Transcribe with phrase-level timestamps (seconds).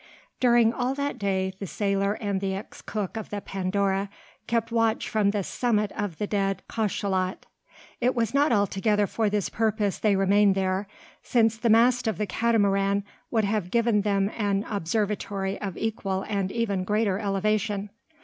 [0.39, 4.09] During all that day, the sailor and the ex cook of the Pandora
[4.47, 7.45] kept watch from the summit of the dead cachalot.
[7.99, 10.87] It was not altogether for this purpose they remained there,
[11.21, 16.51] since the mast of the Catamaran would have given them an observatory of equal and
[16.51, 17.91] even greater elevation.